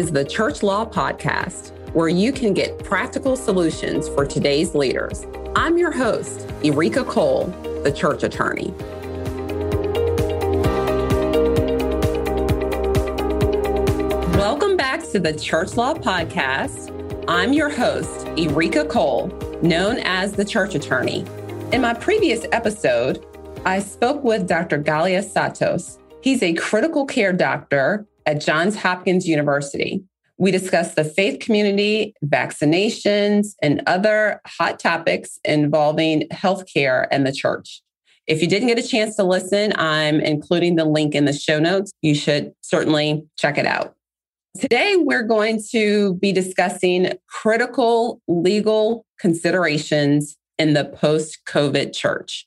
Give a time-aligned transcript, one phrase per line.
[0.00, 5.26] is the Church Law Podcast, where you can get practical solutions for today's leaders.
[5.54, 7.48] I'm your host, Erika Cole,
[7.84, 8.70] the church attorney.
[14.38, 16.88] Welcome back to the Church Law Podcast.
[17.28, 19.26] I'm your host, Erika Cole,
[19.60, 21.26] known as the church attorney.
[21.72, 23.22] In my previous episode,
[23.66, 24.82] I spoke with Dr.
[24.82, 25.98] Galiatsatos.
[26.22, 30.02] He's a critical care doctor at Johns Hopkins University.
[30.38, 37.82] We discussed the faith community, vaccinations, and other hot topics involving healthcare and the church.
[38.26, 41.58] If you didn't get a chance to listen, I'm including the link in the show
[41.58, 41.92] notes.
[42.00, 43.96] You should certainly check it out.
[44.58, 52.46] Today, we're going to be discussing critical legal considerations in the post COVID church.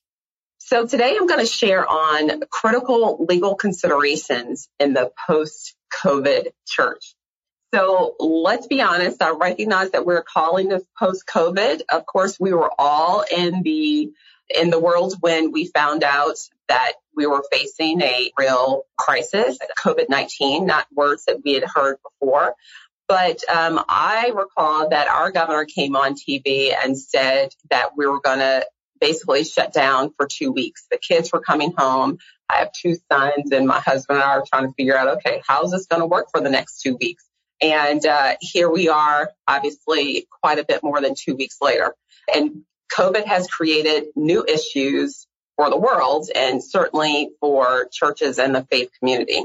[0.66, 7.16] So, today I'm going to share on critical legal considerations in the post COVID church.
[7.74, 11.82] So, let's be honest, I recognize that we're calling this post COVID.
[11.92, 14.14] Of course, we were all in the
[14.56, 16.38] in the world when we found out
[16.70, 21.98] that we were facing a real crisis, COVID 19, not words that we had heard
[22.04, 22.56] before.
[23.10, 28.22] But um, I recall that our governor came on TV and said that we were
[28.22, 28.66] going to
[29.04, 30.86] basically shut down for two weeks.
[30.90, 32.20] The kids were coming home.
[32.50, 35.42] I have two sons, and my husband and I are trying to figure out okay,
[35.46, 37.26] how's this going to work for the next two weeks?
[37.62, 41.94] And uh, here we are, obviously, quite a bit more than two weeks later.
[42.34, 48.66] And COVID has created new issues for the world and certainly for churches and the
[48.72, 49.44] faith community.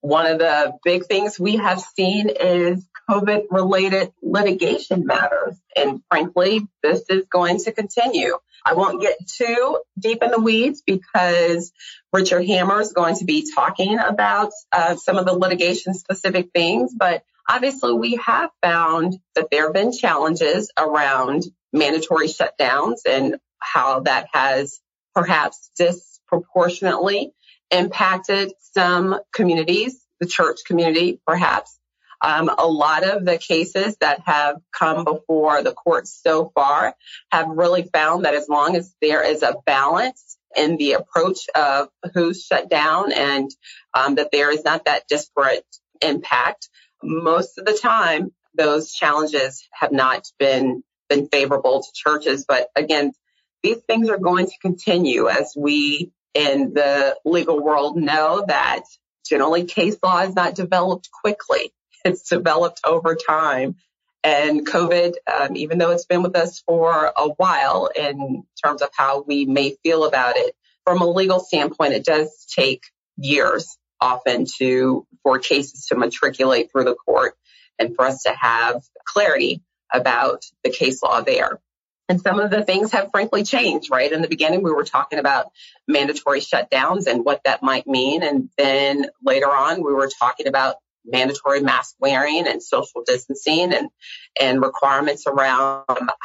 [0.00, 5.56] One of the big things we have seen is COVID related litigation matters.
[5.76, 8.36] And frankly, this is going to continue.
[8.64, 11.72] I won't get too deep in the weeds because
[12.12, 16.94] Richard Hammer is going to be talking about uh, some of the litigation specific things.
[16.96, 24.00] But obviously, we have found that there have been challenges around mandatory shutdowns and how
[24.00, 24.80] that has
[25.14, 27.32] perhaps disproportionately
[27.70, 31.78] impacted some communities, the church community, perhaps.
[32.24, 36.96] Um, a lot of the cases that have come before the courts so far
[37.30, 41.90] have really found that as long as there is a balance in the approach of
[42.14, 43.50] who's shut down and
[43.92, 45.66] um, that there is not that disparate
[46.00, 46.70] impact,
[47.02, 52.46] most of the time those challenges have not been been favorable to churches.
[52.48, 53.12] But again,
[53.62, 58.84] these things are going to continue as we in the legal world know that
[59.28, 61.70] generally case law is not developed quickly.
[62.04, 63.76] It's developed over time.
[64.22, 68.88] And COVID, um, even though it's been with us for a while in terms of
[68.96, 70.54] how we may feel about it,
[70.84, 72.84] from a legal standpoint, it does take
[73.16, 77.34] years often to for cases to matriculate through the court
[77.78, 81.60] and for us to have clarity about the case law there.
[82.08, 84.12] And some of the things have frankly changed, right?
[84.12, 85.46] In the beginning, we were talking about
[85.88, 88.22] mandatory shutdowns and what that might mean.
[88.22, 93.88] And then later on, we were talking about mandatory mask wearing and social distancing and,
[94.40, 95.84] and requirements around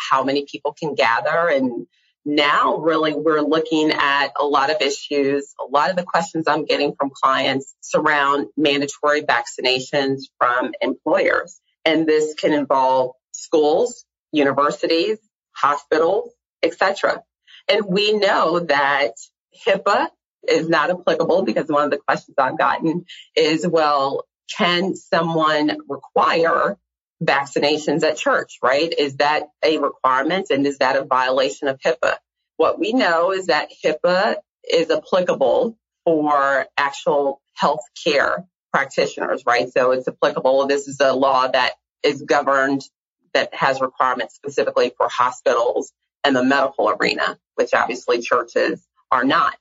[0.09, 1.49] how many people can gather.
[1.49, 1.87] And
[2.25, 5.53] now really we're looking at a lot of issues.
[5.59, 11.59] A lot of the questions I'm getting from clients surround mandatory vaccinations from employers.
[11.85, 15.17] And this can involve schools, universities,
[15.51, 17.23] hospitals, etc.
[17.69, 19.13] And we know that
[19.65, 20.09] HIPAA
[20.47, 24.25] is not applicable because one of the questions I've gotten is, well,
[24.57, 26.77] can someone require
[27.23, 28.93] vaccinations at church, right?
[28.97, 32.15] Is that a requirement and is that a violation of HIPAA?
[32.57, 34.37] What we know is that HIPAA
[34.69, 39.71] is applicable for actual health care practitioners, right?
[39.71, 40.67] So it's applicable.
[40.67, 41.73] This is a law that
[42.03, 42.81] is governed
[43.33, 45.91] that has requirements specifically for hospitals
[46.23, 49.57] and the medical arena, which obviously churches are not.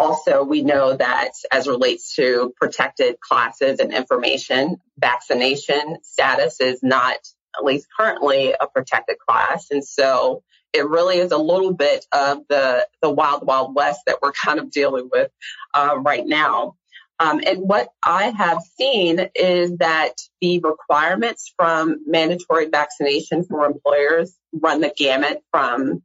[0.00, 7.18] Also, we know that as relates to protected classes and information, vaccination status is not,
[7.54, 9.66] at least currently, a protected class.
[9.70, 10.42] And so
[10.72, 14.58] it really is a little bit of the, the wild, wild west that we're kind
[14.58, 15.30] of dealing with
[15.74, 16.76] uh, right now.
[17.18, 24.34] Um, and what I have seen is that the requirements from mandatory vaccination for employers
[24.50, 26.02] run the gamut from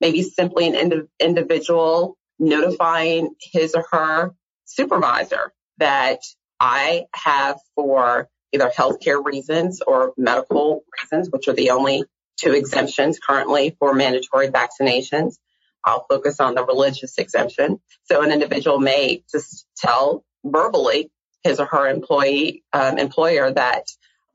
[0.00, 4.34] maybe simply an ind- individual notifying his or her
[4.64, 6.20] supervisor that
[6.60, 12.04] I have for either healthcare reasons or medical reasons, which are the only
[12.36, 15.36] two exemptions currently for mandatory vaccinations.
[15.84, 17.80] I'll focus on the religious exemption.
[18.04, 21.10] So an individual may just tell verbally
[21.42, 23.84] his or her employee um, employer that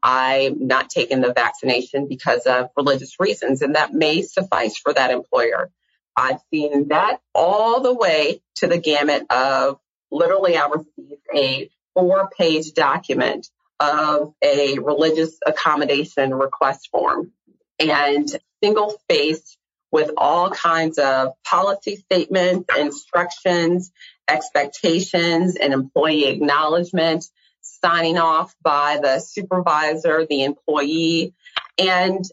[0.02, 5.12] I'm not taking the vaccination because of religious reasons, and that may suffice for that
[5.12, 5.72] employer.
[6.20, 9.80] I've seen that all the way to the gamut of
[10.12, 13.48] literally, I received a four page document
[13.80, 17.32] of a religious accommodation request form
[17.80, 18.28] and
[18.62, 19.58] single spaced
[19.92, 23.92] with all kinds of policy statements, instructions,
[24.28, 27.26] expectations, and employee acknowledgement,
[27.62, 31.34] signing off by the supervisor, the employee.
[31.78, 32.26] And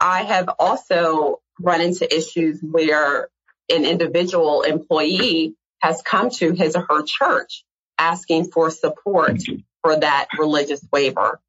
[0.00, 3.28] I have also run into issues where
[3.68, 7.64] an individual employee has come to his or her church
[7.98, 9.40] asking for support
[9.82, 11.40] for that religious waiver.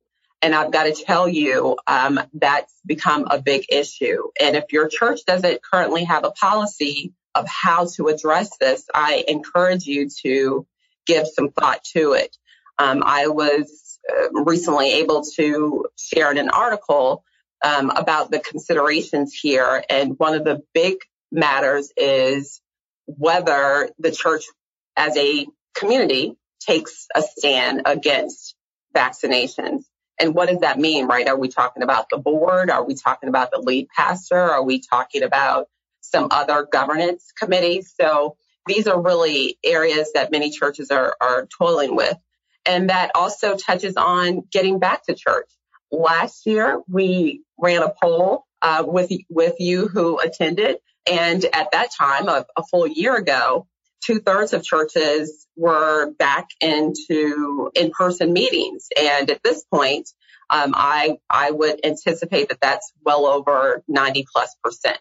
[0.42, 4.30] And I've got to tell you, um, that's become a big issue.
[4.40, 9.24] And if your church doesn't currently have a policy of how to address this, I
[9.28, 10.66] encourage you to
[11.06, 12.36] give some thought to it.
[12.78, 17.24] Um, I was uh, recently able to share in an article
[17.64, 19.84] um, about the considerations here.
[19.90, 20.98] And one of the big
[21.32, 22.62] matters is
[23.06, 24.46] whether the church
[24.96, 28.56] as a community takes a stand against
[28.96, 29.84] vaccinations.
[30.20, 31.28] And what does that mean, right?
[31.28, 32.70] Are we talking about the board?
[32.70, 34.38] Are we talking about the lead pastor?
[34.38, 35.68] Are we talking about
[36.02, 37.94] some other governance committees?
[38.00, 38.36] So
[38.68, 42.18] these are really areas that many churches are, are toiling with.
[42.66, 45.50] And that also touches on getting back to church.
[45.92, 50.78] Last year, we ran a poll uh, with, with you who attended.
[51.10, 53.68] And at that time, a, a full year ago,
[54.04, 58.88] two thirds of churches were back into in-person meetings.
[59.00, 60.10] And at this point,
[60.50, 65.00] um, I, I would anticipate that that's well over 90 plus percent.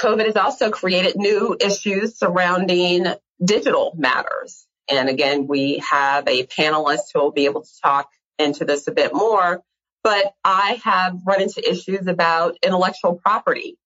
[0.00, 3.06] COVID has also created new issues surrounding
[3.42, 4.66] digital matters.
[4.88, 8.08] And again, we have a panelist who will be able to talk
[8.38, 9.62] into this a bit more.
[10.02, 13.78] But I have run into issues about intellectual property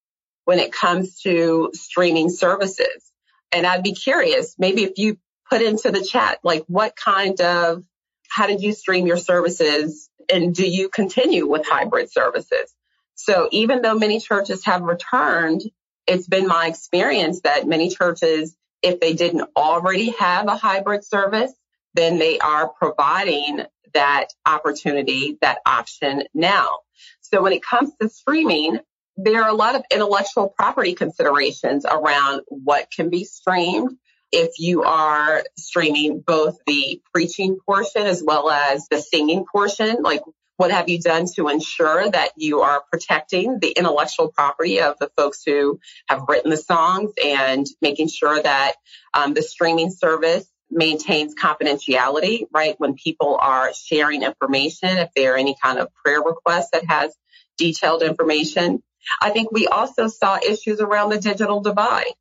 [0.44, 3.12] when it comes to streaming services.
[3.52, 5.18] And I'd be curious, maybe if you
[5.48, 7.82] put into the chat, like what kind of,
[8.28, 12.74] how did you stream your services and do you continue with hybrid services?
[13.14, 15.62] So even though many churches have returned,
[16.06, 21.52] it's been my experience that many churches, if they didn't already have a hybrid service,
[21.94, 23.64] then they are providing
[23.96, 26.80] that opportunity, that option now.
[27.22, 28.78] So when it comes to streaming,
[29.16, 33.96] there are a lot of intellectual property considerations around what can be streamed.
[34.30, 40.20] If you are streaming both the preaching portion as well as the singing portion, like
[40.58, 45.10] what have you done to ensure that you are protecting the intellectual property of the
[45.16, 45.78] folks who
[46.08, 48.74] have written the songs and making sure that
[49.14, 52.74] um, the streaming service maintains confidentiality, right?
[52.78, 57.14] When people are sharing information, if there are any kind of prayer request that has
[57.56, 58.82] detailed information,
[59.20, 62.12] I think we also saw issues around the digital divide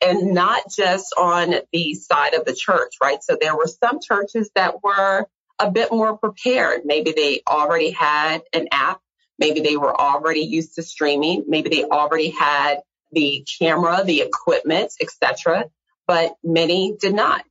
[0.00, 3.22] and not just on the side of the church, right?
[3.22, 5.26] So there were some churches that were
[5.58, 6.82] a bit more prepared.
[6.84, 9.00] Maybe they already had an app.
[9.38, 11.44] Maybe they were already used to streaming.
[11.48, 12.80] Maybe they already had
[13.12, 15.66] the camera, the equipment, etc.
[16.06, 17.44] But many did not.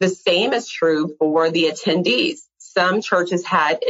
[0.00, 2.40] The same is true for the attendees.
[2.58, 3.80] Some churches had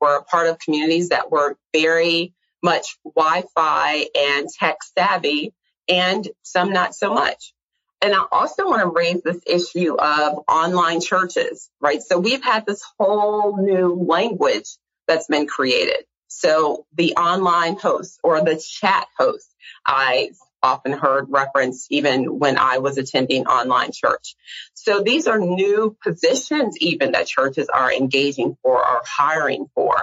[0.00, 5.54] were part of communities that were very much Wi-Fi and tech savvy
[5.88, 7.54] and some not so much.
[8.02, 12.02] And I also want to raise this issue of online churches, right?
[12.02, 14.66] So we've had this whole new language
[15.08, 16.04] that's been created.
[16.28, 19.52] So the online host or the chat host,
[19.84, 20.30] I
[20.62, 24.34] often heard reference even when I was attending online church.
[24.74, 29.94] So these are new positions even that churches are engaging for or hiring for.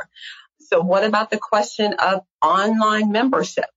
[0.59, 3.69] So what about the question of online membership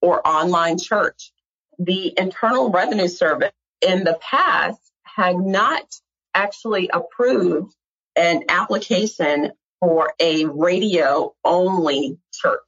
[0.00, 1.32] or online church?
[1.78, 5.84] The Internal Revenue Service in the past had not
[6.34, 7.74] actually approved
[8.14, 12.60] an application for a radio only church.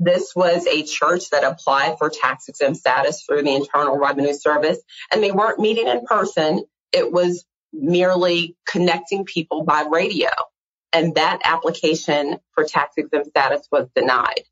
[0.00, 4.78] This was a church that applied for tax exempt status through the Internal Revenue Service,
[5.12, 6.64] and they weren't meeting in person.
[6.90, 10.30] It was merely connecting people by radio
[10.92, 14.42] and that application for tax exempt status was denied.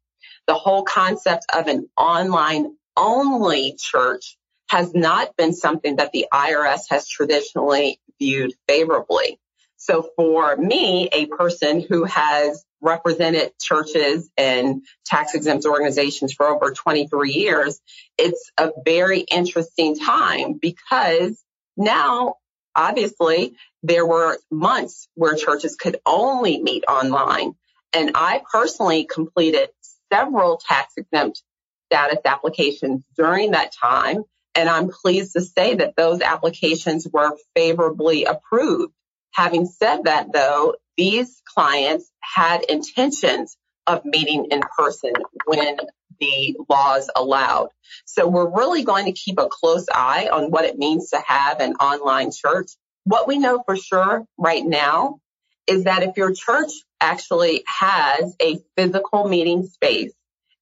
[0.46, 4.36] The whole concept of an online only church
[4.68, 9.38] has not been something that the IRS has traditionally viewed favorably.
[9.76, 16.72] So for me, a person who has represented churches and tax exempt organizations for over
[16.72, 17.80] 23 years,
[18.16, 21.42] it's a very interesting time because
[21.76, 22.36] now
[22.74, 27.54] obviously there were months where churches could only meet online.
[27.92, 29.68] And I personally completed
[30.12, 31.42] several tax exempt
[31.86, 34.24] status applications during that time.
[34.54, 38.92] And I'm pleased to say that those applications were favorably approved.
[39.32, 43.56] Having said that, though, these clients had intentions
[43.86, 45.12] of meeting in person
[45.46, 45.78] when
[46.20, 47.68] the laws allowed.
[48.04, 51.60] So we're really going to keep a close eye on what it means to have
[51.60, 52.70] an online church.
[53.04, 55.20] What we know for sure right now
[55.66, 60.12] is that if your church actually has a physical meeting space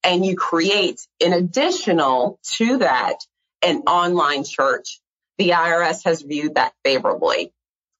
[0.04, 3.16] and you create an additional to that
[3.62, 5.00] an online church,
[5.38, 7.52] the IRS has viewed that favorably.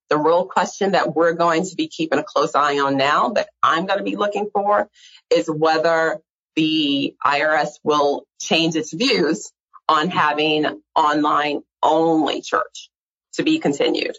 [0.09, 3.49] The real question that we're going to be keeping a close eye on now that
[3.63, 4.89] I'm going to be looking for
[5.31, 6.21] is whether
[6.55, 9.53] the IRS will change its views
[9.89, 12.91] on having online only church
[13.35, 14.17] to be continued.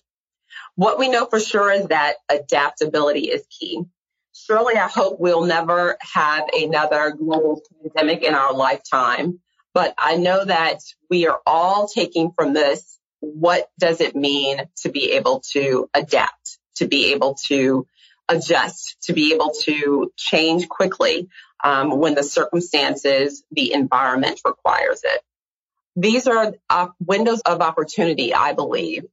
[0.76, 3.84] What we know for sure is that adaptability is key
[4.46, 9.40] surely I hope we'll never have another global pandemic in our lifetime.
[9.74, 10.80] But I know that
[11.10, 16.60] we are all taking from this what does it mean to be able to adapt,
[16.76, 17.88] to be able to
[18.30, 21.30] adjust, to be able to change quickly
[21.64, 25.22] um, when the circumstances, the environment requires it.
[25.96, 29.06] These are uh, windows of opportunity, I believe,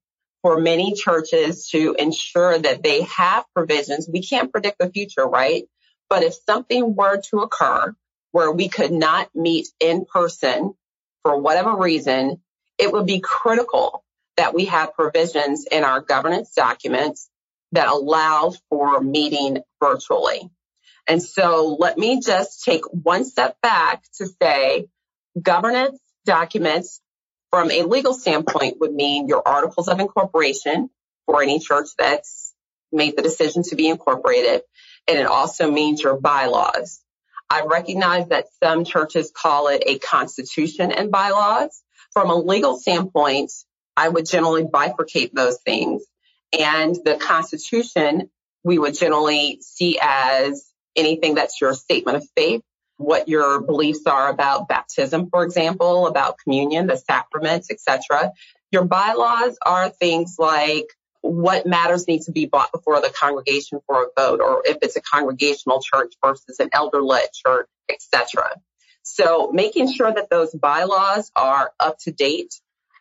[0.42, 4.08] for many churches to ensure that they have provisions.
[4.12, 5.64] We can't predict the future, right?
[6.10, 7.96] But if something were to occur
[8.32, 10.74] where we could not meet in person
[11.22, 12.42] for whatever reason,
[12.78, 14.04] it would be critical
[14.36, 17.28] that we have provisions in our governance documents
[17.72, 20.50] that allow for meeting virtually.
[21.06, 24.86] And so let me just take one step back to say
[25.40, 27.00] governance documents
[27.50, 30.90] from a legal standpoint would mean your articles of incorporation
[31.26, 32.54] for any church that's
[32.90, 34.62] made the decision to be incorporated.
[35.06, 37.00] And it also means your bylaws.
[37.50, 41.82] I recognize that some churches call it a constitution and bylaws.
[42.14, 43.52] From a legal standpoint,
[43.96, 46.04] I would generally bifurcate those things.
[46.58, 48.30] And the constitution,
[48.62, 52.62] we would generally see as anything that's your statement of faith
[52.96, 58.32] what your beliefs are about baptism, for example, about communion, the sacraments, etc.
[58.70, 60.86] Your bylaws are things like
[61.20, 64.96] what matters need to be brought before the congregation for a vote, or if it's
[64.96, 68.50] a congregational church versus an elder-led church, etc.
[69.04, 72.54] So making sure that those bylaws are up to date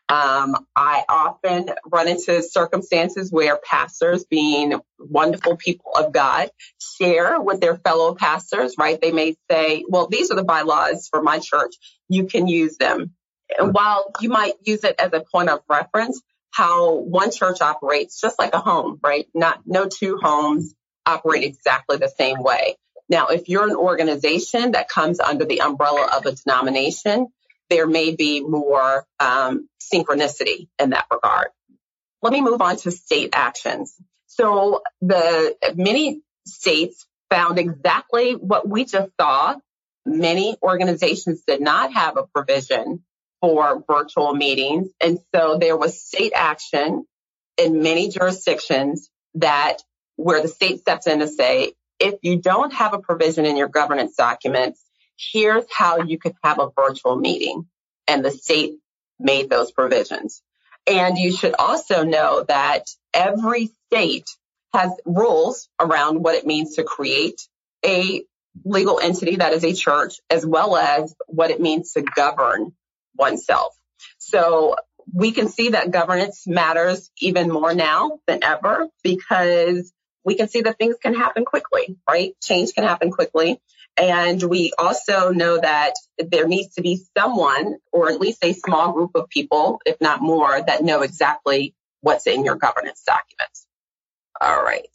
[0.10, 7.62] um, I often run into circumstances where pastors, being wonderful people of God, share with
[7.62, 9.02] their fellow pastors, right?
[9.02, 11.74] They may say, well, these are the bylaws for my church.
[12.10, 13.12] You can use them.
[13.58, 18.22] And while you might use it as a point of reference, how one church operates
[18.22, 19.28] just like a home, right?
[19.34, 20.76] Not, no two homes
[21.08, 22.76] operate exactly the same way.
[23.10, 27.28] Now, if you're an organization that comes under the umbrella of a denomination,
[27.70, 31.48] there may be more um, synchronicity in that regard.
[32.22, 33.96] Let me move on to state actions.
[34.28, 39.56] So the many states found exactly what we just saw.
[40.06, 43.04] Many organizations did not have a provision
[43.42, 44.90] for virtual meetings.
[45.02, 47.06] And so there was state action
[47.58, 49.78] in many jurisdictions that
[50.16, 53.70] where the state steps in to say, if you don't have a provision in your
[53.70, 54.84] governance documents,
[55.18, 57.66] here's how you could have a virtual meeting.
[58.08, 58.74] And the state
[59.20, 60.42] made those provisions.
[60.86, 64.30] And you should also know that every state
[64.74, 67.48] has rules around what it means to create
[67.86, 68.24] a
[68.66, 72.74] legal entity that is a church, as well as what it means to govern
[73.16, 73.74] oneself.
[74.18, 74.76] So
[75.12, 79.94] we can see that governance matters even more now than ever because
[80.26, 82.36] we can see that things can happen quickly, right?
[82.42, 83.60] Change can happen quickly.
[83.98, 88.92] And we also know that there needs to be someone, or at least a small
[88.94, 93.68] group of people, if not more, that know exactly what's in your governance documents.
[94.42, 94.88] All right.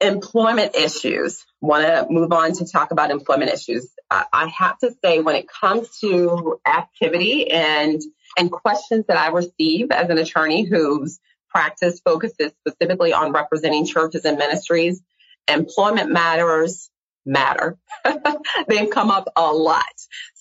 [0.00, 1.46] Employment issues.
[1.60, 3.88] Want to move on to talk about employment issues.
[4.10, 8.02] I have to say, when it comes to activity and
[8.36, 11.18] and questions that I receive as an attorney whose
[11.52, 15.02] practice focuses specifically on representing churches and ministries,
[15.48, 16.90] employment matters
[17.24, 17.78] matter.
[18.68, 19.84] They've come up a lot.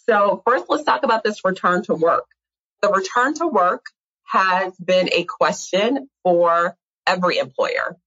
[0.08, 2.26] So first, let's talk about this return to work.
[2.82, 3.86] The return to work
[4.26, 6.76] has been a question for
[7.06, 7.98] every employer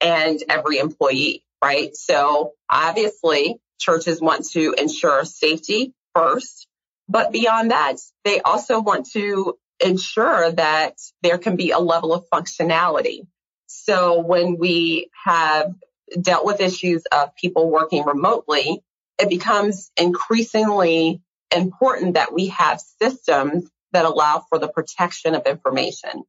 [0.00, 1.94] and every employee, right?
[1.96, 6.66] So obviously churches want to ensure safety first,
[7.08, 12.28] but beyond that, they also want to ensure that there can be a level of
[12.32, 13.26] functionality.
[13.66, 15.74] So when we have
[16.20, 18.82] dealt with issues of people working remotely,
[19.18, 21.20] it becomes increasingly
[21.54, 26.24] important that we have systems that allow for the protection of information.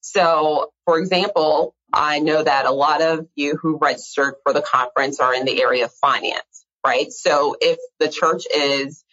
[0.00, 5.20] So, for example, I know that a lot of you who registered for the conference
[5.20, 7.12] are in the area of finance, right?
[7.12, 9.04] So if the church is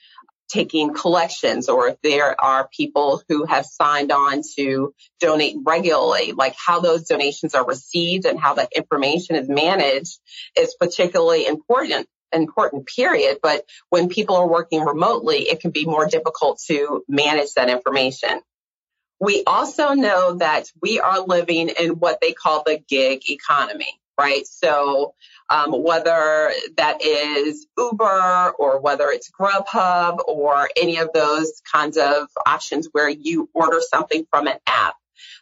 [0.48, 6.56] taking collections or if there are people who have signed on to donate regularly, like
[6.58, 10.20] how those donations are received and how that information is managed
[10.58, 13.40] is particularly important important period.
[13.42, 18.42] But when people are working remotely, it can be more difficult to manage that information.
[19.20, 24.46] We also know that we are living in what they call the gig economy, right?
[24.48, 25.14] So
[25.50, 32.28] um, whether that is Uber or whether it's Grubhub or any of those kinds of
[32.46, 34.96] options where you order something from an app.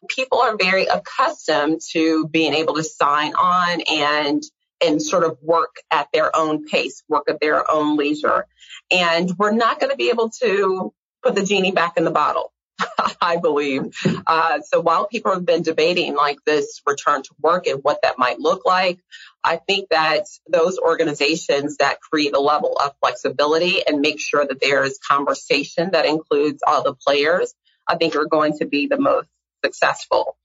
[0.09, 4.43] People are very accustomed to being able to sign on and
[4.85, 8.45] and sort of work at their own pace, work at their own leisure.
[8.91, 12.51] And we're not going to be able to put the genie back in the bottle.
[13.21, 13.93] I believe.
[14.27, 18.17] Uh, so while people have been debating like this return to work and what that
[18.17, 18.99] might look like,
[19.43, 24.59] I think that those organizations that create a level of flexibility and make sure that
[24.61, 27.53] there is conversation that includes all the players,
[27.87, 29.27] I think are going to be the most
[29.63, 30.37] successful.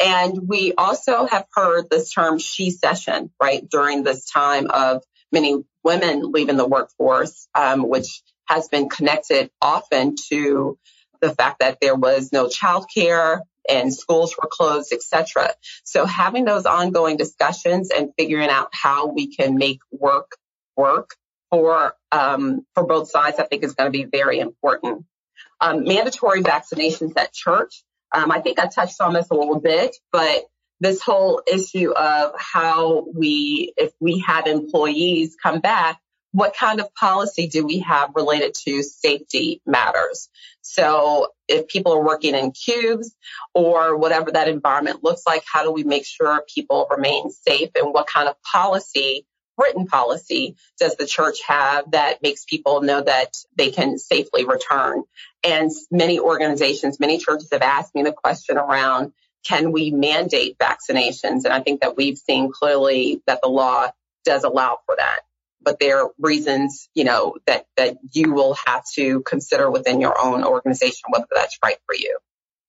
[0.00, 5.02] And we also have heard this term shecession, right, during this time of
[5.32, 10.78] many women leaving the workforce, um, which has been connected often to
[11.20, 15.54] the fact that there was no childcare and schools were closed, etc.
[15.84, 20.32] So having those ongoing discussions and figuring out how we can make work
[20.76, 21.16] work
[21.50, 25.04] for um, for both sides, I think is going to be very important.
[25.60, 27.82] Um, mandatory vaccinations at church.
[28.12, 30.44] Um, I think I touched on this a little bit, but
[30.80, 35.98] this whole issue of how we, if we have employees come back,
[36.36, 40.28] what kind of policy do we have related to safety matters?
[40.60, 43.16] So if people are working in cubes
[43.54, 47.94] or whatever that environment looks like, how do we make sure people remain safe and
[47.94, 49.24] what kind of policy,
[49.56, 55.04] written policy does the church have that makes people know that they can safely return?
[55.42, 61.44] And many organizations, many churches have asked me the question around, can we mandate vaccinations?
[61.44, 63.88] And I think that we've seen clearly that the law
[64.26, 65.20] does allow for that
[65.66, 70.18] but there are reasons, you know, that, that you will have to consider within your
[70.18, 72.18] own organization whether that's right for you.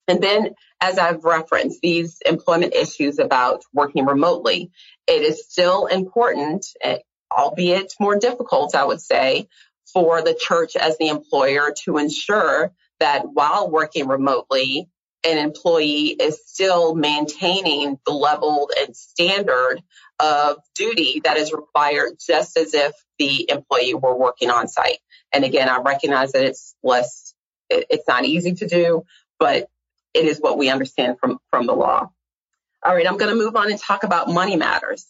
[0.07, 4.71] And then, as I've referenced, these employment issues about working remotely,
[5.05, 6.97] it is still important, eh,
[7.31, 9.47] albeit more difficult, I would say,
[9.93, 14.89] for the church as the employer to ensure that while working remotely,
[15.23, 19.81] an employee is still maintaining the level and standard
[20.19, 24.99] of duty that is required just as if the employee were working on site.
[25.33, 27.33] And again, I recognize that it's less,
[27.69, 29.03] it's not easy to do,
[29.39, 29.69] but
[30.13, 32.09] it is what we understand from, from the law.
[32.83, 35.05] All right, I'm going to move on and talk about money matters.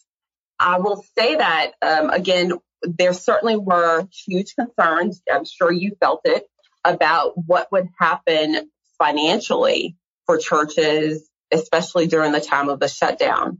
[0.58, 5.22] I will say that, um, again, there certainly were huge concerns.
[5.30, 6.44] I'm sure you felt it
[6.84, 13.58] about what would happen financially for churches, especially during the time of the shutdown.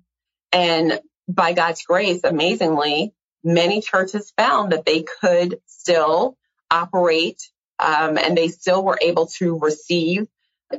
[0.52, 3.12] And by God's grace, amazingly,
[3.44, 6.36] many churches found that they could still
[6.70, 7.40] operate
[7.78, 10.26] um, and they still were able to receive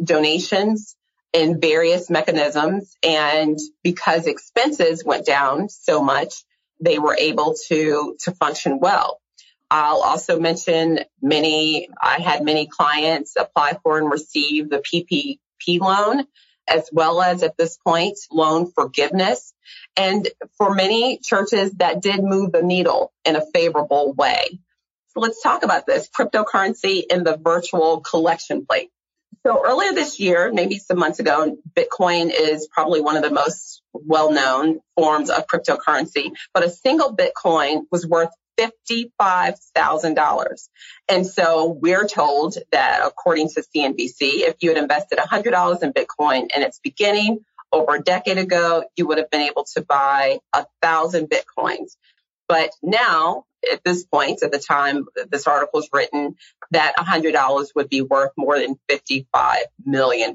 [0.03, 0.95] donations
[1.33, 2.95] in various mechanisms.
[3.03, 6.43] And because expenses went down so much,
[6.81, 9.21] they were able to, to function well.
[9.71, 16.25] I'll also mention many, I had many clients apply for and receive the PPP loan,
[16.67, 19.53] as well as at this point, loan forgiveness.
[19.95, 20.27] And
[20.57, 24.59] for many churches, that did move the needle in a favorable way.
[25.09, 28.89] So let's talk about this cryptocurrency in the virtual collection plate.
[29.45, 33.81] So earlier this year, maybe some months ago, Bitcoin is probably one of the most
[33.93, 40.69] well-known forms of cryptocurrency, but a single Bitcoin was worth $55,000.
[41.07, 46.47] And so we're told that according to CNBC, if you had invested $100 in Bitcoin
[46.55, 47.39] in its beginning
[47.71, 51.95] over a decade ago, you would have been able to buy a thousand Bitcoins.
[52.47, 56.35] But now, at this point, at the time this article is written,
[56.71, 60.33] that $100 would be worth more than $55 million.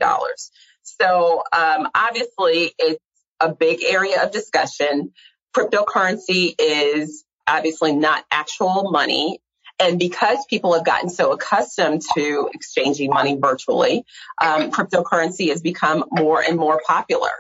[0.83, 3.01] So um, obviously, it's
[3.41, 5.13] a big area of discussion.
[5.57, 9.41] Cryptocurrency is obviously not actual money.
[9.81, 14.05] And because people have gotten so accustomed to exchanging money virtually,
[14.41, 17.31] um, cryptocurrency has become more and more popular.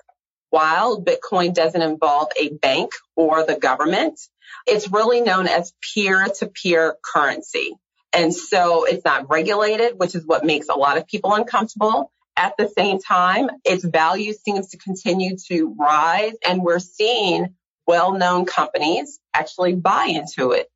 [0.54, 4.20] while Bitcoin doesn't involve a bank or the government,
[4.68, 7.74] it's really known as peer to peer currency.
[8.12, 12.12] And so it's not regulated, which is what makes a lot of people uncomfortable.
[12.36, 18.46] At the same time, its value seems to continue to rise and we're seeing well-known
[18.46, 20.68] companies actually buy into it.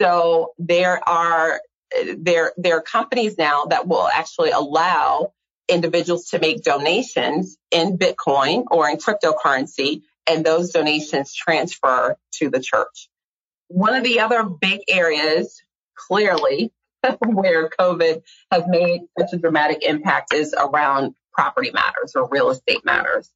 [0.00, 1.60] So there are
[2.16, 5.32] there there are companies now that will actually allow
[5.68, 12.60] individuals to make donations in Bitcoin or in cryptocurrency and those donations transfer to the
[12.60, 13.08] church.
[13.68, 15.62] One of the other big areas
[15.94, 16.72] clearly
[17.24, 22.84] where COVID has made such a dramatic impact is around property matters or real estate
[22.84, 23.30] matters.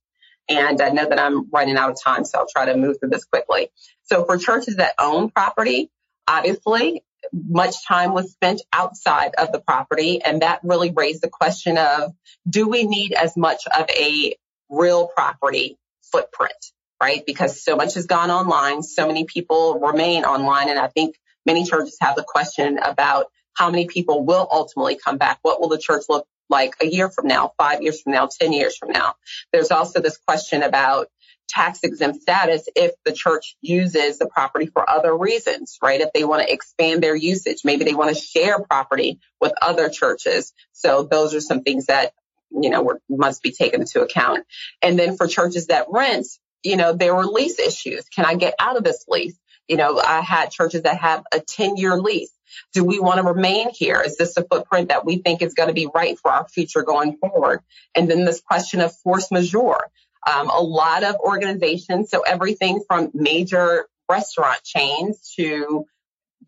[0.48, 3.10] And I know that I'm running out of time, so I'll try to move through
[3.10, 3.70] this quickly.
[4.02, 5.90] So for churches that own property,
[6.26, 10.22] obviously much time was spent outside of the property.
[10.22, 12.12] And that really raised the question of,
[12.48, 14.34] do we need as much of a
[14.68, 15.78] real property
[16.10, 16.52] footprint?
[17.00, 17.24] Right?
[17.24, 18.82] Because so much has gone online.
[18.82, 20.68] So many people remain online.
[20.68, 25.18] And I think many churches have the question about how many people will ultimately come
[25.18, 25.38] back?
[25.42, 28.52] What will the church look like a year from now, five years from now, 10
[28.52, 29.14] years from now?
[29.52, 31.08] There's also this question about
[31.48, 36.00] tax exempt status if the church uses the property for other reasons, right?
[36.00, 39.88] If they want to expand their usage, maybe they want to share property with other
[39.88, 40.52] churches.
[40.72, 42.12] So those are some things that,
[42.50, 44.46] you know, must be taken into account.
[44.80, 46.26] And then for churches that rent,
[46.62, 48.08] you know, there were lease issues.
[48.08, 49.38] Can I get out of this lease?
[49.70, 52.32] You know, I had churches that have a 10 year lease.
[52.72, 54.02] Do we want to remain here?
[54.04, 56.82] Is this a footprint that we think is going to be right for our future
[56.82, 57.60] going forward?
[57.94, 59.88] And then this question of force majeure.
[60.26, 65.86] Um, a lot of organizations, so everything from major restaurant chains to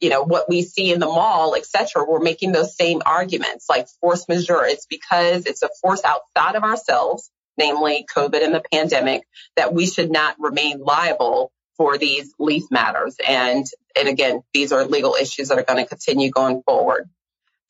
[0.01, 3.87] you know what we see in the mall etc we're making those same arguments like
[4.01, 9.23] force majeure it's because it's a force outside of ourselves namely covid and the pandemic
[9.55, 13.17] that we should not remain liable for these lease matters.
[13.27, 17.09] And and again these are legal issues that are going to continue going forward.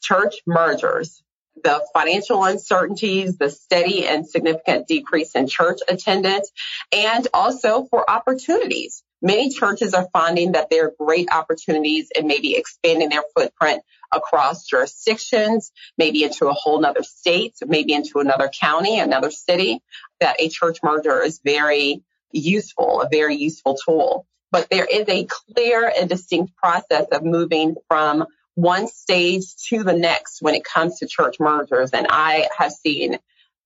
[0.02, 1.22] Church mergers.
[1.62, 6.50] The financial uncertainties, the steady and significant decrease in church attendance,
[6.90, 9.04] and also for opportunities.
[9.20, 14.66] Many churches are finding that there are great opportunities in maybe expanding their footprint across
[14.66, 19.80] jurisdictions, maybe into a whole nother state, maybe into another county, another city,
[20.18, 24.26] that a church merger is very useful, a very useful tool.
[24.50, 29.94] But there is a clear and distinct process of moving from one stage to the
[29.94, 31.90] next when it comes to church mergers.
[31.92, 33.18] And I have seen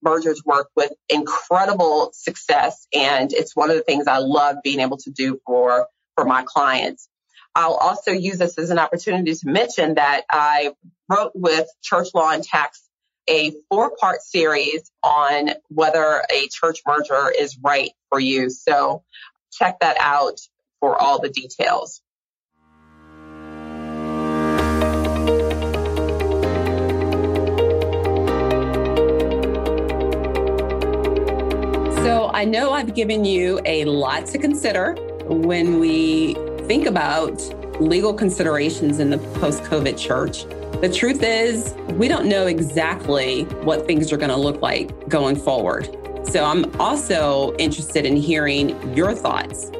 [0.02, 2.86] mergers work with incredible success.
[2.94, 6.44] And it's one of the things I love being able to do for, for my
[6.46, 7.08] clients.
[7.56, 10.74] I'll also use this as an opportunity to mention that I
[11.08, 12.85] wrote with Church Law and Tax
[13.28, 18.50] a four part series on whether a church merger is right for you.
[18.50, 19.02] So
[19.52, 20.40] check that out
[20.80, 22.02] for all the details.
[32.04, 36.34] So I know I've given you a lot to consider when we
[36.68, 37.42] think about
[37.80, 40.44] legal considerations in the post COVID church.
[40.80, 45.36] The truth is, we don't know exactly what things are going to look like going
[45.36, 45.88] forward.
[46.26, 49.70] So I'm also interested in hearing your thoughts.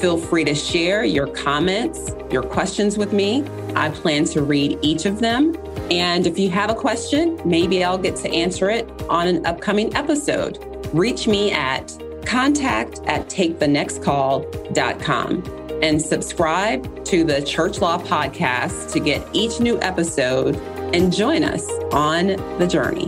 [0.00, 3.44] Feel free to share your comments, your questions with me.
[3.74, 5.56] I plan to read each of them.
[5.90, 9.94] And if you have a question, maybe I'll get to answer it on an upcoming
[9.94, 10.58] episode
[10.92, 19.26] reach me at contact at takethenextcall.com and subscribe to the Church Law Podcast to get
[19.32, 20.56] each new episode
[20.94, 23.06] and join us on the journey.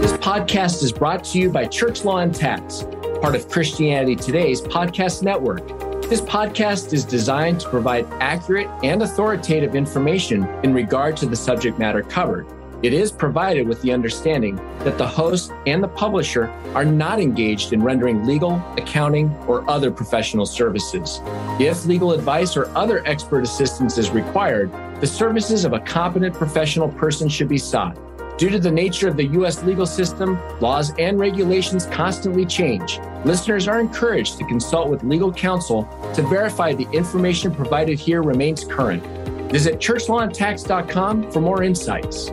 [0.00, 2.84] This podcast is brought to you by Church Law and Tax,
[3.20, 5.66] part of Christianity Today's podcast network.
[6.08, 11.78] This podcast is designed to provide accurate and authoritative information in regard to the subject
[11.78, 12.46] matter covered.
[12.82, 17.72] It is provided with the understanding that the host and the publisher are not engaged
[17.72, 21.20] in rendering legal, accounting, or other professional services.
[21.60, 26.88] If legal advice or other expert assistance is required, the services of a competent professional
[26.88, 27.96] person should be sought.
[28.36, 29.62] Due to the nature of the U.S.
[29.62, 32.98] legal system, laws and regulations constantly change.
[33.24, 38.64] Listeners are encouraged to consult with legal counsel to verify the information provided here remains
[38.64, 39.04] current.
[39.52, 42.32] Visit churchlawandtax.com for more insights.